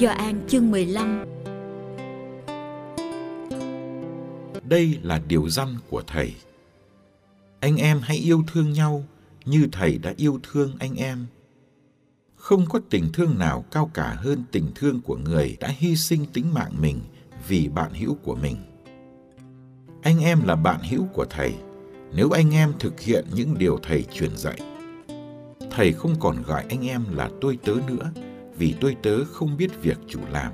Gioan 0.00 0.40
chương 0.48 0.70
15 0.70 1.24
Đây 4.68 4.98
là 5.02 5.20
điều 5.28 5.48
răn 5.48 5.68
của 5.90 6.02
Thầy. 6.06 6.34
Anh 7.60 7.76
em 7.76 8.00
hãy 8.02 8.16
yêu 8.16 8.42
thương 8.52 8.72
nhau 8.72 9.04
như 9.44 9.68
Thầy 9.72 9.98
đã 9.98 10.14
yêu 10.16 10.40
thương 10.42 10.72
anh 10.78 10.94
em. 10.94 11.26
Không 12.36 12.66
có 12.68 12.80
tình 12.90 13.12
thương 13.12 13.38
nào 13.38 13.64
cao 13.70 13.90
cả 13.94 14.16
hơn 14.18 14.44
tình 14.52 14.70
thương 14.74 15.00
của 15.00 15.16
người 15.16 15.56
đã 15.60 15.68
hy 15.78 15.96
sinh 15.96 16.26
tính 16.32 16.54
mạng 16.54 16.72
mình 16.80 17.00
vì 17.48 17.68
bạn 17.68 17.92
hữu 17.94 18.14
của 18.14 18.34
mình. 18.34 18.56
Anh 20.02 20.20
em 20.20 20.40
là 20.44 20.56
bạn 20.56 20.80
hữu 20.90 21.06
của 21.12 21.26
Thầy 21.30 21.54
nếu 22.14 22.30
anh 22.30 22.54
em 22.54 22.72
thực 22.78 23.00
hiện 23.00 23.24
những 23.34 23.58
điều 23.58 23.78
Thầy 23.82 24.02
truyền 24.02 24.36
dạy. 24.36 24.60
Thầy 25.70 25.92
không 25.92 26.14
còn 26.20 26.42
gọi 26.42 26.64
anh 26.68 26.88
em 26.88 27.04
là 27.16 27.30
tôi 27.40 27.58
tớ 27.64 27.74
nữa, 27.88 28.12
vì 28.60 28.74
tôi 28.80 28.96
tớ 29.02 29.24
không 29.24 29.56
biết 29.56 29.82
việc 29.82 29.98
chủ 30.08 30.20
làm. 30.30 30.52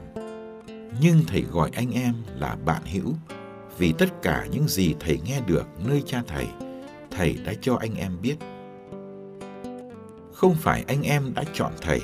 Nhưng 1.00 1.20
thầy 1.26 1.42
gọi 1.52 1.70
anh 1.74 1.92
em 1.92 2.14
là 2.38 2.56
bạn 2.64 2.82
hữu, 2.92 3.14
vì 3.78 3.92
tất 3.98 4.22
cả 4.22 4.46
những 4.52 4.68
gì 4.68 4.94
thầy 5.00 5.20
nghe 5.24 5.40
được 5.46 5.66
nơi 5.86 6.02
cha 6.06 6.22
thầy, 6.26 6.46
thầy 7.10 7.36
đã 7.44 7.52
cho 7.60 7.76
anh 7.76 7.96
em 7.96 8.12
biết. 8.22 8.36
Không 10.32 10.54
phải 10.54 10.84
anh 10.88 11.02
em 11.02 11.34
đã 11.34 11.44
chọn 11.52 11.72
thầy, 11.80 12.00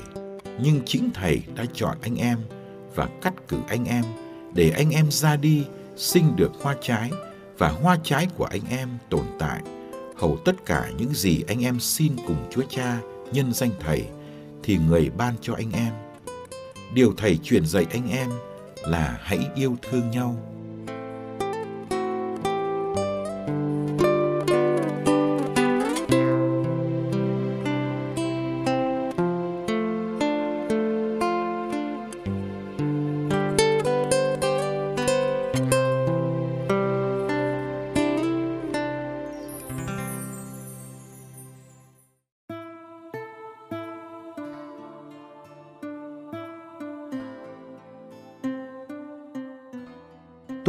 nhưng 0.62 0.80
chính 0.86 1.10
thầy 1.14 1.42
đã 1.56 1.64
chọn 1.72 1.96
anh 2.02 2.16
em 2.16 2.38
và 2.94 3.08
cắt 3.22 3.34
cử 3.48 3.56
anh 3.68 3.84
em 3.84 4.04
để 4.54 4.70
anh 4.70 4.90
em 4.90 5.10
ra 5.10 5.36
đi 5.36 5.64
sinh 5.96 6.36
được 6.36 6.52
hoa 6.62 6.76
trái 6.80 7.10
và 7.58 7.68
hoa 7.68 7.98
trái 8.02 8.26
của 8.36 8.44
anh 8.44 8.62
em 8.70 8.88
tồn 9.10 9.24
tại 9.38 9.62
hầu 10.16 10.38
tất 10.44 10.66
cả 10.66 10.90
những 10.98 11.14
gì 11.14 11.42
anh 11.48 11.64
em 11.64 11.80
xin 11.80 12.16
cùng 12.26 12.48
Chúa 12.50 12.62
Cha 12.70 13.00
nhân 13.32 13.52
danh 13.52 13.70
thầy 13.80 14.06
thì 14.62 14.78
người 14.88 15.10
ban 15.18 15.34
cho 15.40 15.54
anh 15.54 15.72
em. 15.72 15.92
Điều 16.94 17.14
thầy 17.16 17.36
truyền 17.36 17.66
dạy 17.66 17.86
anh 17.90 18.10
em 18.10 18.30
là 18.86 19.18
hãy 19.22 19.38
yêu 19.54 19.76
thương 19.90 20.10
nhau. 20.10 20.36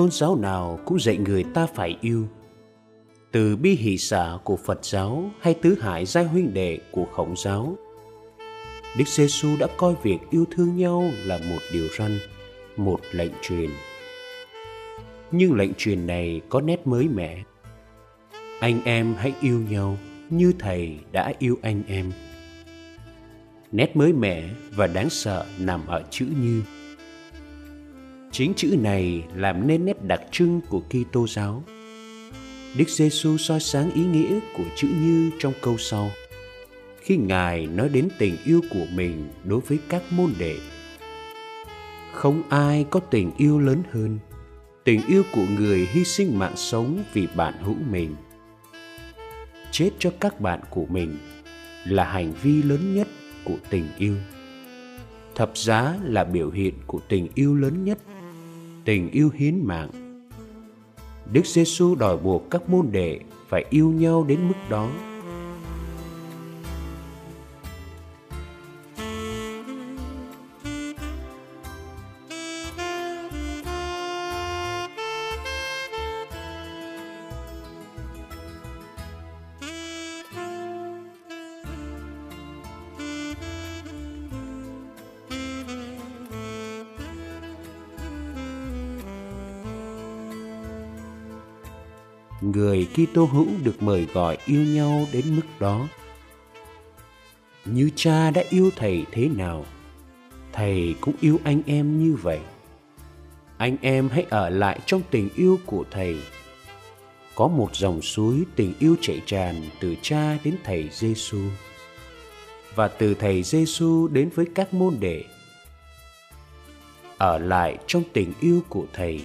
Tôn 0.03 0.11
giáo 0.11 0.35
nào 0.35 0.79
cũng 0.85 0.99
dạy 0.99 1.17
người 1.17 1.43
ta 1.43 1.65
phải 1.65 1.97
yêu. 2.01 2.27
Từ 3.31 3.55
bi 3.55 3.71
hỷ 3.75 3.97
xả 3.97 4.37
của 4.43 4.57
phật 4.57 4.85
giáo 4.85 5.31
hay 5.41 5.53
tứ 5.53 5.79
hải 5.81 6.05
giai 6.05 6.23
huynh 6.23 6.53
đệ 6.53 6.79
của 6.91 7.05
khổng 7.11 7.33
giáo, 7.37 7.77
đức 8.97 9.07
giê 9.07 9.27
xu 9.27 9.49
đã 9.59 9.67
coi 9.77 9.95
việc 10.03 10.17
yêu 10.31 10.45
thương 10.51 10.77
nhau 10.77 11.03
là 11.25 11.37
một 11.37 11.59
điều 11.73 11.87
răn, 11.97 12.19
một 12.77 12.99
lệnh 13.11 13.31
truyền. 13.41 13.69
Nhưng 15.31 15.55
lệnh 15.55 15.73
truyền 15.77 16.07
này 16.07 16.41
có 16.49 16.61
nét 16.61 16.87
mới 16.87 17.07
mẻ. 17.07 17.43
Anh 18.59 18.83
em 18.85 19.15
hãy 19.17 19.33
yêu 19.41 19.61
nhau 19.69 19.97
như 20.29 20.53
thầy 20.59 20.97
đã 21.11 21.33
yêu 21.39 21.57
anh 21.61 21.83
em. 21.87 22.11
Nét 23.71 23.95
mới 23.95 24.13
mẻ 24.13 24.49
và 24.75 24.87
đáng 24.87 25.09
sợ 25.09 25.45
nằm 25.59 25.87
ở 25.87 26.03
chữ 26.09 26.25
như 26.41 26.61
Chính 28.33 28.53
chữ 28.53 28.75
này 28.79 29.23
làm 29.35 29.67
nên 29.67 29.85
nét 29.85 30.03
đặc 30.03 30.21
trưng 30.31 30.61
của 30.69 30.81
Kitô 30.89 31.27
giáo. 31.27 31.63
Đức 32.77 32.89
Giêsu 32.89 33.37
soi 33.37 33.59
sáng 33.59 33.91
ý 33.91 34.05
nghĩa 34.05 34.39
của 34.57 34.63
chữ 34.75 34.87
như 35.01 35.31
trong 35.39 35.53
câu 35.61 35.77
sau. 35.77 36.11
Khi 37.01 37.17
Ngài 37.17 37.67
nói 37.67 37.89
đến 37.89 38.09
tình 38.19 38.37
yêu 38.45 38.61
của 38.69 38.85
mình 38.93 39.29
đối 39.43 39.59
với 39.59 39.79
các 39.89 40.03
môn 40.11 40.33
đệ. 40.39 40.55
Không 42.13 42.43
ai 42.49 42.85
có 42.89 42.99
tình 42.99 43.31
yêu 43.37 43.59
lớn 43.59 43.83
hơn 43.91 44.19
tình 44.83 45.01
yêu 45.07 45.23
của 45.33 45.45
người 45.57 45.87
hy 45.91 46.03
sinh 46.03 46.39
mạng 46.39 46.55
sống 46.55 47.03
vì 47.13 47.27
bạn 47.35 47.53
hữu 47.61 47.75
mình. 47.91 48.15
Chết 49.71 49.89
cho 49.99 50.11
các 50.19 50.41
bạn 50.41 50.59
của 50.69 50.85
mình 50.89 51.17
là 51.85 52.03
hành 52.03 52.33
vi 52.41 52.63
lớn 52.63 52.95
nhất 52.95 53.07
của 53.43 53.57
tình 53.69 53.87
yêu. 53.97 54.15
Thập 55.35 55.57
giá 55.57 55.95
là 56.03 56.23
biểu 56.23 56.51
hiện 56.51 56.73
của 56.87 56.99
tình 57.09 57.27
yêu 57.35 57.55
lớn 57.55 57.83
nhất 57.83 57.97
tình 58.85 59.09
yêu 59.11 59.29
hiến 59.35 59.65
mạng. 59.65 59.89
Đức 61.31 61.45
Giêsu 61.45 61.95
đòi 61.95 62.17
buộc 62.17 62.51
các 62.51 62.69
môn 62.69 62.87
đệ 62.91 63.19
phải 63.49 63.65
yêu 63.69 63.89
nhau 63.89 64.23
đến 64.23 64.47
mức 64.47 64.55
đó 64.69 64.89
khi 93.03 93.09
tô 93.13 93.25
hữu 93.25 93.47
được 93.63 93.83
mời 93.83 94.05
gọi 94.13 94.37
yêu 94.45 94.63
nhau 94.63 95.07
đến 95.11 95.35
mức 95.35 95.41
đó. 95.59 95.87
Như 97.65 97.89
cha 97.95 98.31
đã 98.31 98.43
yêu 98.49 98.71
thầy 98.75 99.05
thế 99.11 99.29
nào, 99.29 99.65
thầy 100.53 100.95
cũng 101.01 101.13
yêu 101.21 101.39
anh 101.43 101.61
em 101.65 102.03
như 102.03 102.15
vậy. 102.21 102.39
Anh 103.57 103.77
em 103.81 104.09
hãy 104.09 104.25
ở 104.29 104.49
lại 104.49 104.79
trong 104.85 105.01
tình 105.11 105.29
yêu 105.35 105.59
của 105.65 105.85
thầy. 105.91 106.17
Có 107.35 107.47
một 107.47 107.75
dòng 107.75 108.01
suối 108.01 108.43
tình 108.55 108.73
yêu 108.79 108.95
chảy 109.01 109.21
tràn 109.25 109.55
từ 109.79 109.95
cha 110.01 110.37
đến 110.43 110.55
thầy 110.63 110.89
Giêsu 110.91 111.41
và 112.75 112.87
từ 112.87 113.13
thầy 113.13 113.43
Giêsu 113.43 114.07
đến 114.07 114.29
với 114.35 114.45
các 114.55 114.73
môn 114.73 114.97
đệ. 114.99 115.23
Ở 117.17 117.37
lại 117.37 117.77
trong 117.87 118.03
tình 118.13 118.33
yêu 118.39 118.61
của 118.69 118.85
thầy 118.93 119.21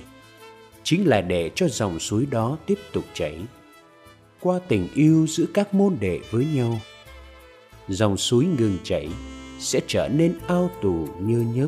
chính 0.82 1.08
là 1.08 1.20
để 1.20 1.50
cho 1.54 1.68
dòng 1.68 1.98
suối 1.98 2.26
đó 2.30 2.58
tiếp 2.66 2.78
tục 2.92 3.04
chảy 3.14 3.38
qua 4.40 4.58
tình 4.68 4.88
yêu 4.94 5.26
giữa 5.28 5.46
các 5.54 5.74
môn 5.74 5.96
đệ 6.00 6.20
với 6.30 6.46
nhau. 6.54 6.80
Dòng 7.88 8.16
suối 8.16 8.44
ngừng 8.44 8.78
chảy 8.82 9.08
sẽ 9.58 9.80
trở 9.86 10.08
nên 10.08 10.38
ao 10.46 10.70
tù 10.82 11.08
như 11.20 11.44
nhớp. 11.54 11.66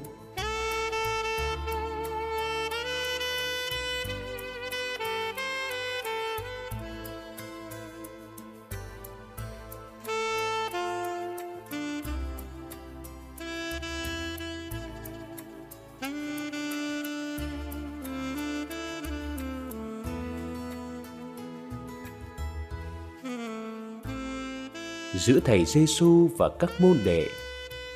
Giữa 25.20 25.40
thầy 25.44 25.64
Giêsu 25.64 26.28
và 26.38 26.50
các 26.58 26.70
môn 26.80 26.96
đệ 27.04 27.28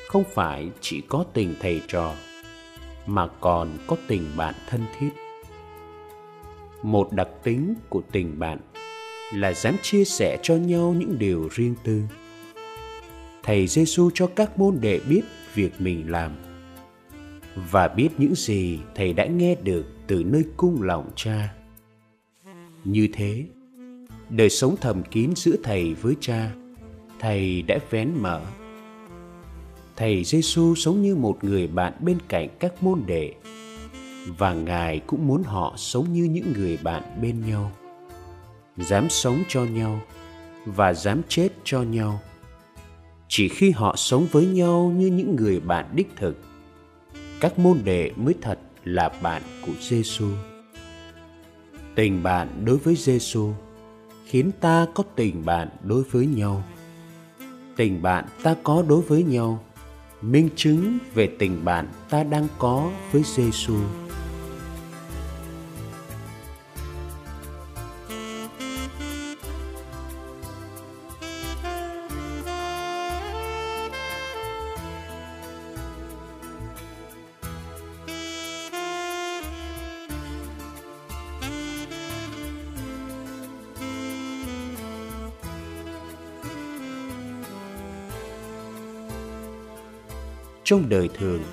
không 0.07 0.23
phải 0.33 0.69
chỉ 0.81 1.01
có 1.01 1.25
tình 1.33 1.55
thầy 1.59 1.81
trò 1.87 2.13
mà 3.05 3.27
còn 3.27 3.77
có 3.87 3.95
tình 4.07 4.23
bạn 4.37 4.53
thân 4.69 4.81
thiết. 4.99 5.09
Một 6.83 7.11
đặc 7.11 7.27
tính 7.43 7.73
của 7.89 8.01
tình 8.11 8.39
bạn 8.39 8.59
là 9.33 9.53
dám 9.53 9.75
chia 9.81 10.03
sẻ 10.03 10.37
cho 10.43 10.55
nhau 10.55 10.95
những 10.97 11.19
điều 11.19 11.49
riêng 11.51 11.75
tư. 11.83 12.01
Thầy 13.43 13.67
Giêsu 13.67 14.09
cho 14.13 14.27
các 14.27 14.57
môn 14.59 14.77
đệ 14.81 14.99
biết 15.09 15.21
việc 15.53 15.71
mình 15.79 16.11
làm 16.11 16.31
và 17.71 17.87
biết 17.87 18.09
những 18.17 18.35
gì 18.35 18.79
thầy 18.95 19.13
đã 19.13 19.25
nghe 19.25 19.55
được 19.55 19.85
từ 20.07 20.23
nơi 20.23 20.43
cung 20.57 20.81
lòng 20.81 21.11
cha. 21.15 21.53
Như 22.83 23.07
thế, 23.13 23.45
đời 24.29 24.49
sống 24.49 24.75
thầm 24.81 25.03
kín 25.03 25.33
giữa 25.35 25.55
thầy 25.63 25.93
với 25.93 26.15
cha, 26.19 26.51
thầy 27.19 27.61
đã 27.61 27.77
vén 27.89 28.11
mở. 28.21 28.41
Thầy 29.95 30.23
Giêsu 30.23 30.75
sống 30.75 31.01
như 31.01 31.15
một 31.15 31.43
người 31.43 31.67
bạn 31.67 31.93
bên 31.99 32.17
cạnh 32.27 32.49
các 32.59 32.83
môn 32.83 33.01
đệ 33.05 33.33
và 34.37 34.53
Ngài 34.53 34.99
cũng 34.99 35.27
muốn 35.27 35.43
họ 35.43 35.73
sống 35.77 36.13
như 36.13 36.23
những 36.23 36.53
người 36.53 36.77
bạn 36.83 37.03
bên 37.21 37.47
nhau. 37.47 37.71
Dám 38.77 39.09
sống 39.09 39.43
cho 39.47 39.63
nhau 39.63 40.01
và 40.65 40.93
dám 40.93 41.21
chết 41.27 41.49
cho 41.63 41.81
nhau. 41.81 42.19
Chỉ 43.27 43.49
khi 43.49 43.71
họ 43.71 43.95
sống 43.95 44.27
với 44.31 44.45
nhau 44.45 44.93
như 44.97 45.07
những 45.07 45.35
người 45.35 45.59
bạn 45.59 45.85
đích 45.95 46.09
thực, 46.15 46.37
các 47.39 47.59
môn 47.59 47.79
đệ 47.83 48.11
mới 48.15 48.33
thật 48.41 48.59
là 48.83 49.09
bạn 49.21 49.41
của 49.65 49.73
Giêsu. 49.81 50.27
Tình 51.95 52.23
bạn 52.23 52.65
đối 52.65 52.77
với 52.77 52.95
Giêsu 52.95 53.53
khiến 54.25 54.51
ta 54.59 54.87
có 54.93 55.03
tình 55.15 55.45
bạn 55.45 55.69
đối 55.83 56.03
với 56.03 56.25
nhau. 56.25 56.63
Tình 57.75 58.01
bạn 58.01 58.25
ta 58.43 58.55
có 58.63 58.83
đối 58.87 59.01
với 59.01 59.23
nhau, 59.23 59.63
minh 60.21 60.49
chứng 60.55 60.97
về 61.13 61.29
tình 61.39 61.65
bạn 61.65 61.87
ta 62.09 62.23
đang 62.23 62.47
có 62.57 62.91
với 63.11 63.23
Giêsu. 63.25 63.75
Trong 90.65 90.89
đời 90.89 91.09
thường. 91.13 91.43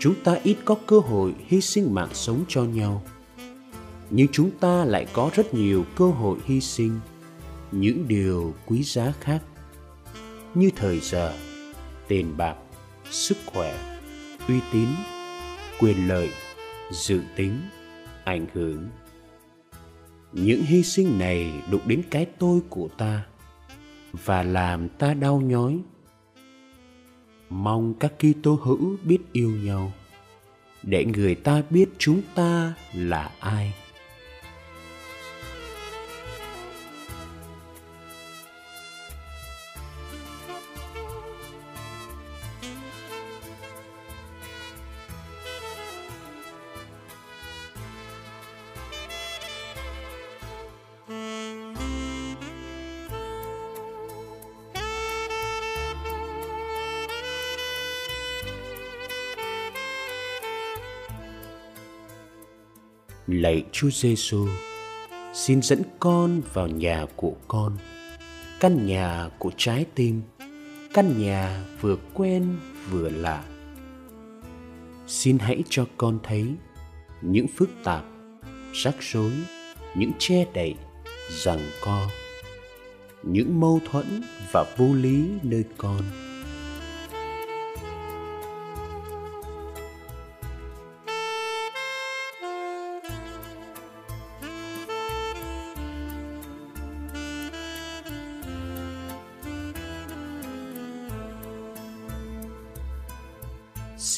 Chúng 0.00 0.14
ta 0.24 0.36
ít 0.42 0.56
có 0.64 0.76
cơ 0.86 0.98
hội 0.98 1.34
hy 1.46 1.60
sinh 1.60 1.94
mạng 1.94 2.08
sống 2.12 2.44
cho 2.48 2.64
nhau. 2.64 3.02
Nhưng 4.10 4.26
chúng 4.32 4.50
ta 4.50 4.84
lại 4.84 5.06
có 5.12 5.30
rất 5.34 5.54
nhiều 5.54 5.84
cơ 5.96 6.06
hội 6.06 6.38
hy 6.44 6.60
sinh, 6.60 7.00
những 7.72 8.08
điều 8.08 8.54
quý 8.66 8.82
giá 8.82 9.12
khác. 9.20 9.42
Như 10.54 10.70
thời 10.76 11.00
giờ 11.00 11.34
tiền 12.08 12.36
bạc, 12.36 12.56
sức 13.10 13.36
khỏe, 13.46 13.98
uy 14.48 14.60
tín, 14.72 14.88
quyền 15.80 16.08
lợi, 16.08 16.30
dự 16.92 17.20
tính, 17.36 17.60
ảnh 18.24 18.46
hưởng. 18.54 18.88
Những 20.32 20.62
hy 20.62 20.82
sinh 20.82 21.18
này 21.18 21.52
đụng 21.70 21.82
đến 21.86 22.02
cái 22.10 22.26
tôi 22.38 22.60
của 22.68 22.88
ta 22.98 23.26
và 24.24 24.42
làm 24.42 24.88
ta 24.88 25.14
đau 25.14 25.40
nhói 25.40 25.78
mong 27.50 27.94
các 27.94 28.12
Kitô 28.18 28.58
hữu 28.62 28.96
biết 29.02 29.18
yêu 29.32 29.50
nhau, 29.50 29.92
để 30.82 31.04
người 31.04 31.34
ta 31.34 31.62
biết 31.70 31.88
chúng 31.98 32.20
ta 32.34 32.74
là 32.94 33.30
ai. 33.40 33.74
Chúa 63.80 63.90
Giêsu, 63.90 64.48
xin 65.34 65.62
dẫn 65.62 65.82
con 66.00 66.42
vào 66.52 66.68
nhà 66.68 67.06
của 67.16 67.32
con, 67.48 67.76
căn 68.60 68.86
nhà 68.86 69.28
của 69.38 69.50
trái 69.56 69.86
tim, 69.94 70.22
căn 70.94 71.22
nhà 71.22 71.64
vừa 71.80 71.96
quen 72.14 72.56
vừa 72.90 73.10
lạ. 73.10 73.44
Xin 75.06 75.38
hãy 75.38 75.62
cho 75.68 75.86
con 75.96 76.18
thấy 76.22 76.46
những 77.22 77.46
phức 77.56 77.70
tạp, 77.84 78.04
rắc 78.72 78.94
rối, 79.00 79.32
những 79.96 80.12
che 80.18 80.46
đậy, 80.54 80.74
rằng 81.30 81.60
co, 81.84 82.06
những 83.22 83.60
mâu 83.60 83.80
thuẫn 83.90 84.22
và 84.52 84.64
vô 84.76 84.94
lý 84.94 85.28
nơi 85.42 85.64
con 85.76 86.02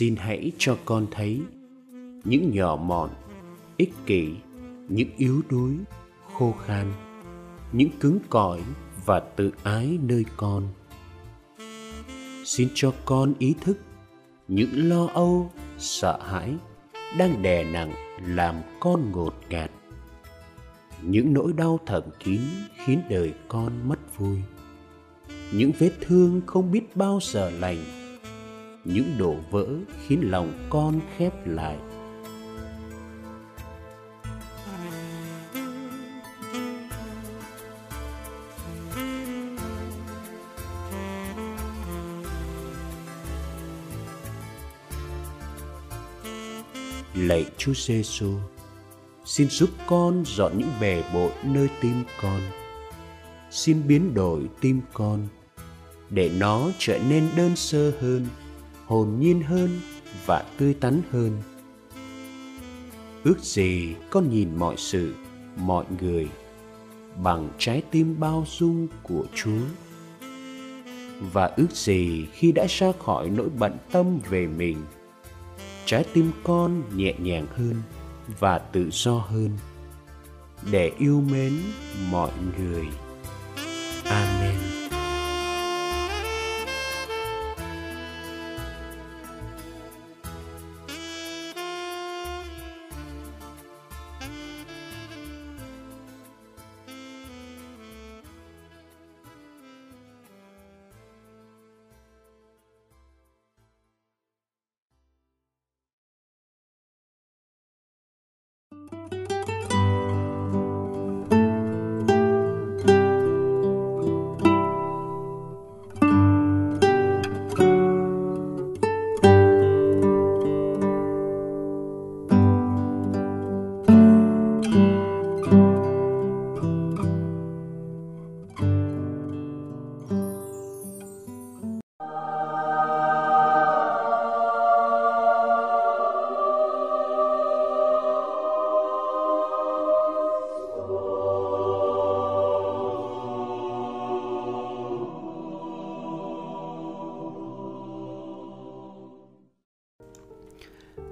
xin 0.00 0.16
hãy 0.16 0.52
cho 0.58 0.76
con 0.84 1.06
thấy 1.10 1.40
những 2.24 2.50
nhỏ 2.54 2.76
mọn, 2.76 3.10
ích 3.76 3.92
kỷ, 4.06 4.34
những 4.88 5.08
yếu 5.16 5.42
đuối, 5.50 5.76
khô 6.32 6.54
khan, 6.66 6.92
những 7.72 7.88
cứng 8.00 8.18
cỏi 8.30 8.60
và 9.04 9.20
tự 9.20 9.50
ái 9.62 9.98
nơi 10.02 10.24
con. 10.36 10.68
Xin 12.44 12.68
cho 12.74 12.92
con 13.04 13.34
ý 13.38 13.54
thức 13.60 13.78
những 14.48 14.88
lo 14.88 15.06
âu, 15.06 15.52
sợ 15.78 16.18
hãi 16.22 16.54
đang 17.18 17.42
đè 17.42 17.64
nặng 17.64 17.92
làm 18.26 18.54
con 18.80 19.12
ngột 19.12 19.34
ngạt. 19.50 19.70
Những 21.02 21.34
nỗi 21.34 21.52
đau 21.52 21.80
thầm 21.86 22.02
kín 22.24 22.40
khiến 22.84 23.02
đời 23.10 23.32
con 23.48 23.88
mất 23.88 24.18
vui. 24.18 24.38
Những 25.52 25.72
vết 25.78 25.92
thương 26.00 26.40
không 26.46 26.72
biết 26.72 26.96
bao 26.96 27.18
giờ 27.22 27.50
lành 27.50 27.99
những 28.84 29.18
đổ 29.18 29.34
vỡ 29.50 29.66
khiến 30.06 30.30
lòng 30.30 30.66
con 30.70 31.00
khép 31.16 31.46
lại 31.46 31.76
lạy 47.14 47.46
Chúa 47.58 47.72
Giêsu, 47.74 48.34
xin 49.24 49.48
giúp 49.48 49.70
con 49.86 50.24
dọn 50.26 50.58
những 50.58 50.70
bề 50.80 51.02
bộn 51.14 51.30
nơi 51.44 51.68
tim 51.80 52.04
con. 52.22 52.40
Xin 53.50 53.88
biến 53.88 54.14
đổi 54.14 54.48
tim 54.60 54.80
con 54.92 55.28
để 56.10 56.30
nó 56.38 56.70
trở 56.78 56.98
nên 57.08 57.28
đơn 57.36 57.56
sơ 57.56 57.92
hơn 58.00 58.26
hồn 58.90 59.16
nhiên 59.20 59.42
hơn 59.42 59.80
và 60.26 60.44
tươi 60.58 60.74
tắn 60.74 61.02
hơn. 61.10 61.42
Ước 63.24 63.38
gì 63.40 63.94
con 64.10 64.30
nhìn 64.30 64.56
mọi 64.56 64.74
sự, 64.78 65.14
mọi 65.56 65.84
người 66.00 66.28
bằng 67.22 67.48
trái 67.58 67.82
tim 67.90 68.20
bao 68.20 68.44
dung 68.48 68.88
của 69.02 69.24
chúa. 69.34 69.60
Và 71.32 71.46
ước 71.56 71.70
gì 71.72 72.26
khi 72.32 72.52
đã 72.52 72.66
ra 72.68 72.92
khỏi 73.04 73.30
nỗi 73.30 73.48
bận 73.58 73.76
tâm 73.92 74.18
về 74.30 74.46
mình, 74.46 74.76
trái 75.84 76.04
tim 76.12 76.30
con 76.44 76.82
nhẹ 76.96 77.14
nhàng 77.18 77.46
hơn 77.50 77.74
và 78.40 78.58
tự 78.58 78.88
do 78.92 79.14
hơn 79.14 79.50
để 80.70 80.92
yêu 80.98 81.20
mến 81.30 81.52
mọi 82.10 82.30
người. 82.58 82.86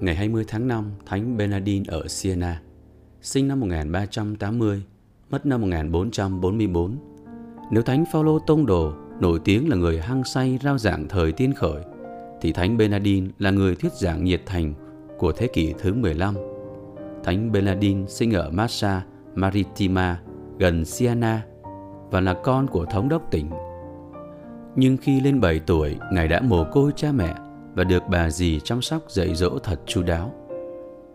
Ngày 0.09 0.17
20 0.17 0.45
tháng 0.49 0.69
5, 0.69 0.91
Thánh 1.07 1.37
Bernardin 1.37 1.83
ở 1.85 2.09
Siena, 2.09 2.61
sinh 3.23 3.49
năm 3.49 3.61
1380, 3.61 4.83
mất 5.31 5.47
năm 5.47 5.61
1444. 5.61 6.97
Nếu 7.71 7.83
Thánh 7.83 8.05
Phaolô 8.13 8.39
Tông 8.39 8.67
Đồ 8.67 8.93
nổi 9.21 9.41
tiếng 9.45 9.69
là 9.69 9.77
người 9.77 10.01
hăng 10.01 10.25
say 10.25 10.59
rao 10.63 10.79
giảng 10.79 11.09
thời 11.09 11.33
tiên 11.33 11.55
khởi, 11.55 11.83
thì 12.41 12.53
Thánh 12.53 12.77
Bernardin 12.77 13.31
là 13.39 13.51
người 13.51 13.75
thuyết 13.75 13.93
giảng 13.93 14.25
nhiệt 14.25 14.43
thành 14.47 14.75
của 15.19 15.33
thế 15.33 15.47
kỷ 15.47 15.75
thứ 15.79 15.95
15. 15.95 16.35
Thánh 17.25 17.53
Bernardin 17.53 18.07
sinh 18.09 18.33
ở 18.33 18.51
Massa 18.51 19.05
Maritima, 19.35 20.21
gần 20.59 20.85
Siena, 20.85 21.43
và 22.11 22.21
là 22.21 22.35
con 22.35 22.67
của 22.67 22.85
thống 22.85 23.09
đốc 23.09 23.31
tỉnh. 23.31 23.51
Nhưng 24.77 24.97
khi 24.97 25.21
lên 25.21 25.41
7 25.41 25.59
tuổi, 25.59 25.97
Ngài 26.13 26.29
đã 26.29 26.41
mồ 26.41 26.65
côi 26.73 26.93
cha 26.97 27.13
mẹ 27.13 27.35
và 27.79 27.85
được 27.85 28.03
bà 28.09 28.31
dì 28.31 28.61
chăm 28.61 28.83
sóc 28.83 29.11
dạy 29.11 29.35
dỗ 29.35 29.59
thật 29.59 29.81
chu 29.87 30.03
đáo. 30.03 30.35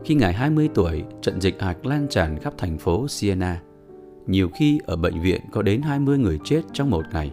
Khi 0.03 0.15
Ngài 0.15 0.33
20 0.33 0.69
tuổi, 0.73 1.03
trận 1.21 1.41
dịch 1.41 1.61
hạch 1.61 1.85
lan 1.85 2.07
tràn 2.09 2.39
khắp 2.39 2.53
thành 2.57 2.77
phố 2.77 3.07
Siena. 3.07 3.61
Nhiều 4.27 4.49
khi 4.55 4.79
ở 4.85 4.95
bệnh 4.95 5.21
viện 5.21 5.41
có 5.51 5.61
đến 5.61 5.81
20 5.81 6.17
người 6.17 6.39
chết 6.43 6.61
trong 6.73 6.89
một 6.89 7.03
ngày. 7.13 7.31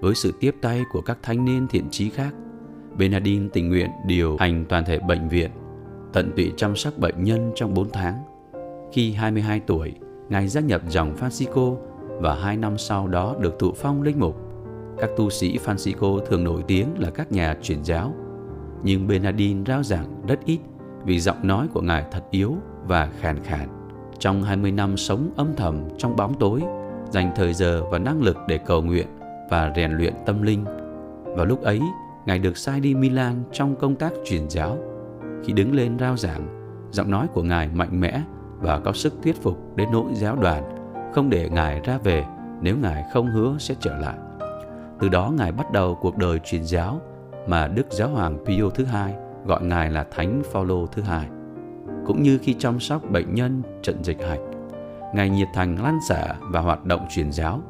Với 0.00 0.14
sự 0.14 0.32
tiếp 0.40 0.54
tay 0.60 0.82
của 0.92 1.00
các 1.00 1.18
thanh 1.22 1.44
niên 1.44 1.66
thiện 1.68 1.90
trí 1.90 2.10
khác, 2.10 2.34
Bernardine 2.98 3.48
tình 3.52 3.68
nguyện 3.68 3.90
điều 4.06 4.36
hành 4.36 4.64
toàn 4.68 4.84
thể 4.84 4.98
bệnh 4.98 5.28
viện, 5.28 5.50
tận 6.12 6.32
tụy 6.36 6.52
chăm 6.56 6.76
sóc 6.76 6.98
bệnh 6.98 7.24
nhân 7.24 7.52
trong 7.54 7.74
4 7.74 7.90
tháng. 7.92 8.22
Khi 8.92 9.12
22 9.12 9.60
tuổi, 9.60 9.92
Ngài 10.28 10.48
gia 10.48 10.60
nhập 10.60 10.82
dòng 10.88 11.16
Francisco 11.16 11.76
và 12.20 12.34
hai 12.34 12.56
năm 12.56 12.78
sau 12.78 13.08
đó 13.08 13.36
được 13.40 13.58
thụ 13.58 13.72
phong 13.76 14.02
linh 14.02 14.20
mục. 14.20 14.36
Các 14.98 15.10
tu 15.16 15.30
sĩ 15.30 15.58
Francisco 15.64 16.18
thường 16.18 16.44
nổi 16.44 16.62
tiếng 16.66 16.88
là 16.98 17.10
các 17.10 17.32
nhà 17.32 17.56
truyền 17.62 17.84
giáo, 17.84 18.14
nhưng 18.82 19.06
Bernardin 19.06 19.64
rao 19.66 19.82
giảng 19.82 20.06
rất 20.26 20.44
ít 20.44 20.58
vì 21.04 21.20
giọng 21.20 21.46
nói 21.46 21.68
của 21.72 21.80
Ngài 21.80 22.04
thật 22.10 22.22
yếu 22.30 22.54
và 22.86 23.08
khàn 23.20 23.42
khàn. 23.44 23.68
Trong 24.18 24.42
20 24.42 24.72
năm 24.72 24.96
sống 24.96 25.30
âm 25.36 25.56
thầm 25.56 25.88
trong 25.98 26.16
bóng 26.16 26.34
tối, 26.34 26.62
dành 27.10 27.32
thời 27.36 27.54
giờ 27.54 27.82
và 27.90 27.98
năng 27.98 28.22
lực 28.22 28.36
để 28.48 28.58
cầu 28.58 28.82
nguyện 28.82 29.06
và 29.50 29.72
rèn 29.76 29.92
luyện 29.92 30.14
tâm 30.26 30.42
linh. 30.42 30.64
Vào 31.24 31.44
lúc 31.44 31.62
ấy, 31.62 31.80
Ngài 32.26 32.38
được 32.38 32.56
sai 32.56 32.80
đi 32.80 32.94
Milan 32.94 33.42
trong 33.52 33.76
công 33.76 33.94
tác 33.94 34.12
truyền 34.24 34.50
giáo. 34.50 34.78
Khi 35.44 35.52
đứng 35.52 35.74
lên 35.74 35.98
rao 35.98 36.16
giảng, 36.16 36.46
giọng 36.90 37.10
nói 37.10 37.26
của 37.34 37.42
Ngài 37.42 37.68
mạnh 37.68 38.00
mẽ 38.00 38.22
và 38.60 38.78
có 38.78 38.92
sức 38.92 39.14
thuyết 39.22 39.42
phục 39.42 39.76
đến 39.76 39.88
nỗi 39.92 40.14
giáo 40.14 40.36
đoàn 40.36 40.76
không 41.14 41.30
để 41.30 41.48
Ngài 41.48 41.80
ra 41.80 41.98
về 41.98 42.24
nếu 42.60 42.76
Ngài 42.76 43.04
không 43.12 43.30
hứa 43.30 43.56
sẽ 43.58 43.74
trở 43.80 43.98
lại. 43.98 44.18
Từ 45.00 45.08
đó 45.08 45.32
Ngài 45.36 45.52
bắt 45.52 45.72
đầu 45.72 45.94
cuộc 45.94 46.16
đời 46.16 46.38
truyền 46.44 46.64
giáo 46.64 47.00
mà 47.46 47.68
Đức 47.68 47.86
Giáo 47.90 48.08
hoàng 48.08 48.38
Pio 48.46 48.70
thứ 48.74 48.84
hai 48.84 49.14
gọi 49.46 49.62
Ngài 49.62 49.90
là 49.90 50.04
Thánh 50.10 50.42
Phaolô 50.52 50.86
thứ 50.86 51.02
hai. 51.02 51.26
Cũng 52.06 52.22
như 52.22 52.38
khi 52.42 52.54
chăm 52.58 52.80
sóc 52.80 53.10
bệnh 53.10 53.34
nhân 53.34 53.62
trận 53.82 54.04
dịch 54.04 54.22
hạch, 54.22 54.40
Ngài 55.14 55.30
nhiệt 55.30 55.48
thành 55.54 55.82
lan 55.82 55.98
xả 56.08 56.34
và 56.40 56.60
hoạt 56.60 56.84
động 56.84 57.06
truyền 57.10 57.32
giáo. 57.32 57.60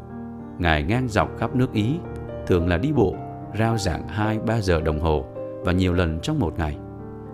Ngài 0.58 0.82
ngang 0.82 1.08
dọc 1.08 1.38
khắp 1.38 1.56
nước 1.56 1.72
Ý, 1.72 1.98
thường 2.46 2.68
là 2.68 2.76
đi 2.76 2.92
bộ, 2.92 3.14
rao 3.58 3.78
giảng 3.78 4.08
2-3 4.46 4.60
giờ 4.60 4.80
đồng 4.80 5.00
hồ 5.00 5.24
và 5.64 5.72
nhiều 5.72 5.94
lần 5.94 6.18
trong 6.22 6.38
một 6.38 6.58
ngày. 6.58 6.76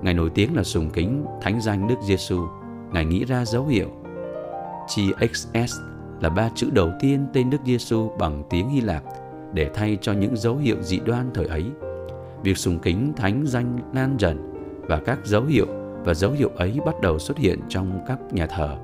Ngài 0.03 0.15
nổi 0.15 0.31
tiếng 0.35 0.57
là 0.57 0.63
sùng 0.63 0.91
kính 0.91 1.25
thánh 1.41 1.61
danh 1.61 1.89
Đức 1.89 1.95
Giêsu. 2.07 2.47
Ngài 2.93 3.05
nghĩ 3.05 3.25
ra 3.25 3.45
dấu 3.45 3.67
hiệu 3.67 3.89
TXS 4.89 5.75
là 6.21 6.29
ba 6.29 6.51
chữ 6.55 6.71
đầu 6.73 6.91
tiên 7.01 7.27
tên 7.33 7.51
Đức 7.51 7.59
Giêsu 7.65 8.11
bằng 8.19 8.43
tiếng 8.51 8.69
Hy 8.69 8.81
Lạp 8.81 9.03
để 9.53 9.71
thay 9.75 9.99
cho 10.01 10.13
những 10.13 10.37
dấu 10.37 10.57
hiệu 10.57 10.77
dị 10.83 10.99
đoan 10.99 11.31
thời 11.35 11.47
ấy. 11.47 11.65
Việc 12.43 12.59
sùng 12.59 12.79
kính 12.79 13.13
thánh 13.17 13.43
danh 13.47 13.79
lan 13.95 14.17
dần 14.19 14.53
và 14.89 15.01
các 15.05 15.19
dấu 15.25 15.45
hiệu 15.45 15.67
và 16.05 16.15
dấu 16.15 16.31
hiệu 16.31 16.51
ấy 16.57 16.79
bắt 16.87 17.01
đầu 17.01 17.19
xuất 17.19 17.39
hiện 17.39 17.61
trong 17.69 18.01
các 18.07 18.19
nhà 18.33 18.47
thờ, 18.47 18.77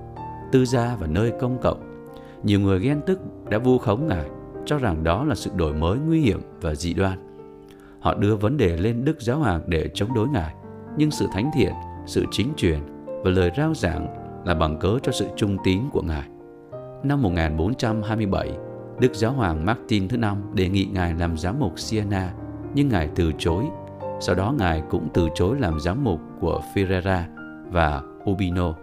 tư 0.52 0.64
gia 0.64 0.96
và 0.96 1.06
nơi 1.06 1.32
công 1.40 1.58
cộng. 1.62 2.08
Nhiều 2.42 2.60
người 2.60 2.80
ghen 2.80 3.00
tức 3.06 3.20
đã 3.50 3.58
vu 3.58 3.78
khống 3.78 4.08
Ngài, 4.08 4.24
cho 4.66 4.78
rằng 4.78 5.04
đó 5.04 5.24
là 5.24 5.34
sự 5.34 5.50
đổi 5.56 5.74
mới 5.74 5.98
nguy 5.98 6.20
hiểm 6.20 6.40
và 6.60 6.74
dị 6.74 6.94
đoan. 6.94 7.18
Họ 8.00 8.14
đưa 8.14 8.36
vấn 8.36 8.56
đề 8.56 8.76
lên 8.76 9.04
Đức 9.04 9.20
Giáo 9.20 9.38
Hoàng 9.38 9.62
để 9.66 9.90
chống 9.94 10.14
đối 10.14 10.28
Ngài, 10.28 10.54
nhưng 10.96 11.10
sự 11.10 11.26
thánh 11.32 11.50
thiện, 11.54 11.72
sự 12.06 12.24
chính 12.30 12.48
truyền 12.56 12.78
và 13.06 13.30
lời 13.30 13.50
rao 13.56 13.74
giảng 13.74 14.06
là 14.44 14.54
bằng 14.54 14.78
cớ 14.78 14.98
cho 15.02 15.12
sự 15.12 15.26
trung 15.36 15.56
tín 15.64 15.80
của 15.92 16.02
Ngài. 16.02 16.28
Năm 17.02 17.22
1427, 17.22 18.52
Đức 19.00 19.14
Giáo 19.14 19.32
hoàng 19.32 19.64
Martin 19.64 20.08
thứ 20.08 20.16
năm 20.16 20.36
đề 20.54 20.68
nghị 20.68 20.84
Ngài 20.84 21.14
làm 21.14 21.38
giám 21.38 21.58
mục 21.58 21.78
Siena, 21.78 22.32
nhưng 22.74 22.88
Ngài 22.88 23.08
từ 23.14 23.32
chối. 23.38 23.64
Sau 24.20 24.34
đó 24.34 24.54
Ngài 24.58 24.82
cũng 24.90 25.08
từ 25.14 25.28
chối 25.34 25.56
làm 25.60 25.80
giám 25.80 26.04
mục 26.04 26.20
của 26.40 26.62
Ferrara 26.74 27.22
và 27.70 28.02
Urbino. 28.30 28.74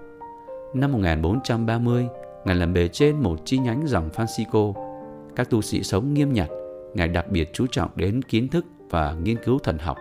Năm 0.74 0.92
1430, 0.92 2.08
Ngài 2.46 2.56
làm 2.56 2.74
bề 2.74 2.88
trên 2.88 3.15
một 3.15 3.39
chi 3.46 3.58
nhánh 3.58 3.88
dòng 3.88 4.10
Francisco. 4.10 4.74
Các 5.36 5.50
tu 5.50 5.62
sĩ 5.62 5.84
sống 5.84 6.13
nghiêm 6.13 6.34
nhặt, 6.34 6.50
Ngài 6.94 7.08
đặc 7.08 7.32
biệt 7.32 7.50
chú 7.54 7.65
trọng 7.72 7.89
đến 7.96 8.22
kiến 8.22 8.48
thức 8.48 8.65
và 8.89 9.13
nghiên 9.24 9.38
cứu 9.44 9.60
thần 9.60 9.77
học. 9.77 9.98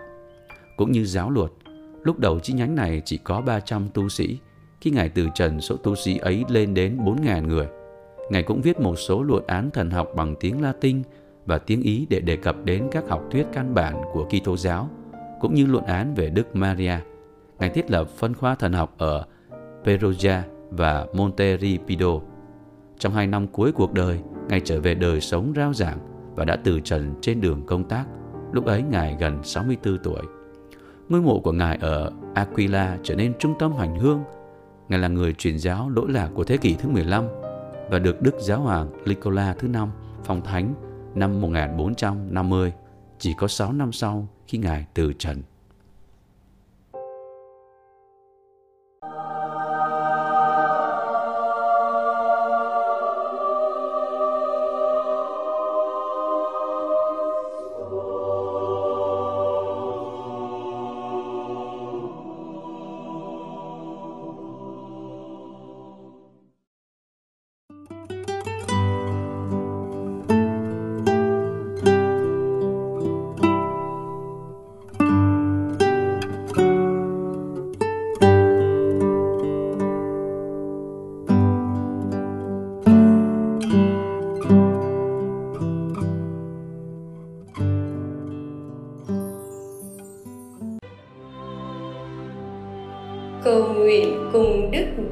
Cũng 0.77 0.93
như 0.93 1.05
giáo 1.05 1.31
luật, 1.31 1.51
lúc 2.03 2.19
đầu 2.19 2.41
chi 2.41 2.53
nhánh 2.53 2.75
này 2.75 3.03
chỉ 3.05 3.19
có 3.25 3.41
300 3.41 3.89
tu 3.95 4.09
sĩ, 4.09 4.39
khi 4.81 4.91
Ngài 4.91 5.09
từ 5.09 5.29
trần 5.35 5.61
số 5.61 5.77
tu 5.77 5.95
sĩ 5.95 6.19
ấy 6.19 6.45
lên 6.49 6.75
đến 6.75 6.99
4.000 7.05 7.47
người. 7.47 7.67
Ngài 8.31 8.43
cũng 8.43 8.61
viết 8.61 8.81
một 8.81 8.97
số 8.97 9.23
luận 9.23 9.45
án 9.47 9.71
thần 9.71 9.91
học 9.91 10.09
bằng 10.17 10.35
tiếng 10.41 10.63
Latin 10.63 11.03
và 11.47 11.59
tiếng 11.59 11.83
Ý 11.83 12.07
để 12.11 12.21
đề 12.21 12.37
cập 12.37 12.57
đến 12.65 12.89
các 12.91 13.05
học 13.09 13.23
thuyết 13.31 13.47
căn 13.53 13.75
bản 13.75 14.03
của 14.13 14.25
Kitô 14.25 14.57
giáo, 14.57 14.89
cũng 15.41 15.55
như 15.55 15.67
luận 15.67 15.85
án 15.85 16.15
về 16.15 16.31
Đức 16.31 16.57
Maria. 16.57 16.95
Ngài 17.59 17.71
thiết 17.71 17.91
lập 17.91 18.09
phân 18.09 18.35
khoa 18.35 18.55
thần 18.55 18.73
học 18.73 18.95
ở 18.99 19.25
Perugia 19.85 20.43
và 20.71 21.07
Monteripido. 21.15 22.21
Trong 22.99 23.13
hai 23.13 23.27
năm 23.27 23.47
cuối 23.47 23.73
cuộc 23.73 23.93
đời, 23.93 24.21
Ngài 24.49 24.61
trở 24.61 24.81
về 24.81 24.95
đời 24.95 25.21
sống 25.21 25.53
rao 25.57 25.75
giảng 25.75 25.99
và 26.35 26.45
đã 26.45 26.57
từ 26.57 26.81
trần 26.81 27.15
trên 27.21 27.41
đường 27.41 27.67
công 27.67 27.89
tác. 27.89 28.05
Lúc 28.53 28.65
ấy 28.65 28.83
Ngài 28.83 29.17
gần 29.21 29.43
64 29.43 29.99
tuổi. 29.99 30.23
Ngôi 31.09 31.23
mộ 31.23 31.41
của 31.41 31.53
Ngài 31.53 31.77
ở 31.81 32.13
Aquila 32.35 32.99
trở 33.03 33.15
nên 33.15 33.33
trung 33.39 33.55
tâm 33.59 33.73
hành 33.73 33.99
hương. 33.99 34.23
Ngài 34.89 34.99
là 34.99 35.09
người 35.09 35.33
truyền 35.33 35.59
giáo 35.59 35.91
lỗi 35.91 36.07
lạc 36.09 36.31
của 36.35 36.45
thế 36.45 36.57
kỷ 36.57 36.75
thứ 36.75 36.89
15 36.89 37.25
và 37.91 37.99
được 37.99 38.23
Đức 38.23 38.35
Giáo 38.41 38.61
hoàng 38.61 38.91
Nicola 39.07 39.55
thứ 39.59 39.69
năm 39.69 39.89
phong 40.25 40.43
thánh 40.43 40.75
năm 41.15 41.41
1450, 41.41 42.73
chỉ 43.19 43.35
có 43.39 43.49
6 43.49 43.73
năm 43.73 43.93
sau 43.93 44.29
khi 44.47 44.59
Ngài 44.59 44.87
từ 44.95 45.13
trần. 45.19 45.43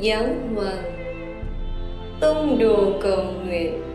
Giáo 0.03 0.25
Hoàng. 0.55 0.93
Tung 2.21 2.59
đồ 2.59 2.93
cầu 3.03 3.25
nguyện. 3.45 3.92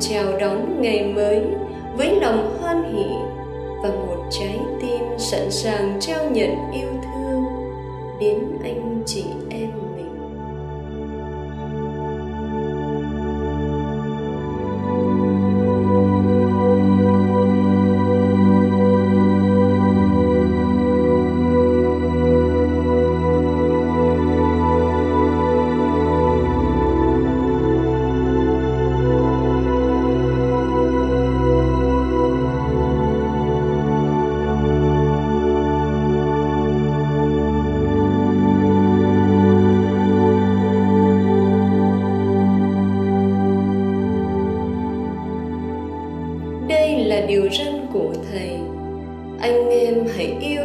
Chào 0.00 0.38
đón 0.38 0.82
ngày 0.82 1.12
mới 1.14 1.40
với 1.96 2.20
lòng 2.20 2.58
hoan 2.60 2.94
hỷ 2.94 3.06
và 3.82 3.88
một 3.88 4.26
trái 4.30 4.58
tim 4.80 5.00
sẵn 5.18 5.50
sàng 5.50 5.96
trao 6.00 6.30
nhận 6.30 6.50
yêu 6.72 6.88
thương. 7.02 7.44
Đến 8.20 8.38
anh 8.62 9.02
chị 9.06 9.24
em 9.50 9.89
em 50.20 50.38
hãy 50.40 50.59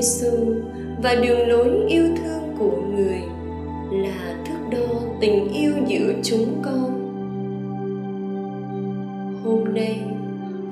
Giêsu 0.00 0.54
và 1.02 1.14
đường 1.14 1.48
lối 1.48 1.84
yêu 1.88 2.04
thương 2.16 2.54
của 2.58 2.76
người 2.96 3.20
là 3.90 4.34
thước 4.46 4.58
đo 4.70 5.00
tình 5.20 5.52
yêu 5.52 5.72
giữa 5.86 6.12
chúng 6.22 6.62
con. 6.62 6.90
Hôm 9.44 9.74
nay, 9.74 10.00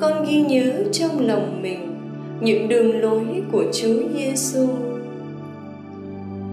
con 0.01 0.25
ghi 0.25 0.41
nhớ 0.41 0.85
trong 0.93 1.27
lòng 1.27 1.63
mình 1.63 2.01
những 2.41 2.69
đường 2.69 3.01
lối 3.01 3.25
của 3.53 3.65
Chúa 3.73 4.09
Giêsu. 4.15 4.67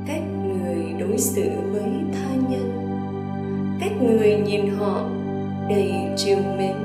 Cách 0.07 0.23
người 0.47 0.85
đối 0.99 1.17
xử 1.17 1.49
với 1.71 1.83
tha 2.13 2.35
nhân, 2.49 2.71
cách 3.79 4.01
người 4.01 4.35
nhìn 4.45 4.67
họ 4.77 5.09
đầy 5.69 5.91
trìu 6.17 6.37
mến 6.57 6.75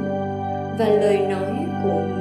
và 0.78 0.88
lời 0.88 1.18
nói 1.18 1.52
của 1.84 2.02
người 2.08 2.19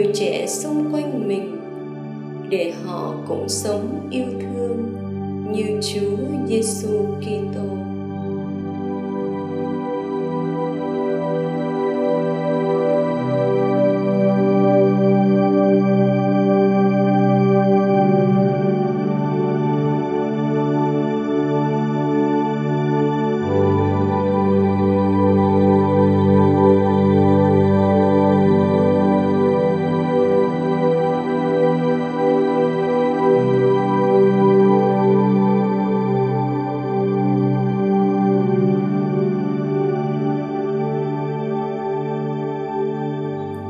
người 0.00 0.12
trẻ 0.14 0.46
xung 0.46 0.94
quanh 0.94 1.28
mình, 1.28 1.56
để 2.48 2.72
họ 2.84 3.14
cũng 3.28 3.48
sống 3.48 4.08
yêu 4.10 4.26
thương 4.40 4.94
như 5.52 5.80
Chúa 5.82 6.16
Giêsu 6.48 7.06
Kitô. 7.20 7.89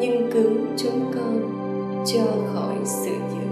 nhưng 0.00 0.30
cứu 0.32 0.50
chúng 0.76 1.12
con 1.14 1.40
cho 2.06 2.24
khỏi 2.54 2.76
sự 2.84 3.10
dữ. 3.10 3.51